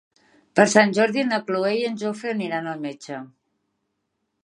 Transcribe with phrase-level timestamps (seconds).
[0.59, 3.25] Per Sant Jordi na Cloè i en Jofre aniran al metge.